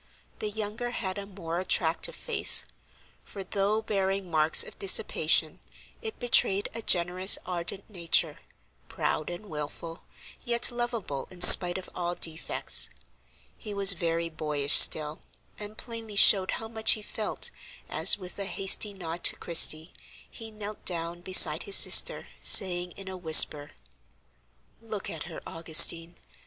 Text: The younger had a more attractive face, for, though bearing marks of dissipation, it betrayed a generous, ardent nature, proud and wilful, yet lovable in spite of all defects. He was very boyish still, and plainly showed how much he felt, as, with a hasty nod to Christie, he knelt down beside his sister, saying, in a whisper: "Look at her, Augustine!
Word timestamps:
The 0.39 0.49
younger 0.49 0.89
had 0.89 1.19
a 1.19 1.27
more 1.27 1.59
attractive 1.59 2.15
face, 2.15 2.65
for, 3.23 3.43
though 3.43 3.83
bearing 3.83 4.31
marks 4.31 4.63
of 4.63 4.79
dissipation, 4.79 5.59
it 6.01 6.17
betrayed 6.17 6.69
a 6.73 6.81
generous, 6.81 7.37
ardent 7.45 7.87
nature, 7.87 8.39
proud 8.89 9.29
and 9.29 9.45
wilful, 9.45 10.01
yet 10.43 10.71
lovable 10.71 11.27
in 11.29 11.39
spite 11.43 11.77
of 11.77 11.87
all 11.93 12.15
defects. 12.15 12.89
He 13.55 13.75
was 13.75 13.93
very 13.93 14.27
boyish 14.27 14.73
still, 14.75 15.19
and 15.59 15.77
plainly 15.77 16.15
showed 16.15 16.49
how 16.57 16.67
much 16.67 16.93
he 16.93 17.03
felt, 17.03 17.51
as, 17.87 18.17
with 18.17 18.39
a 18.39 18.45
hasty 18.45 18.95
nod 18.95 19.23
to 19.25 19.35
Christie, 19.35 19.93
he 20.27 20.49
knelt 20.49 20.83
down 20.83 21.21
beside 21.21 21.61
his 21.69 21.75
sister, 21.75 22.25
saying, 22.41 22.93
in 22.93 23.07
a 23.07 23.15
whisper: 23.15 23.73
"Look 24.81 25.11
at 25.11 25.25
her, 25.25 25.43
Augustine! 25.45 26.15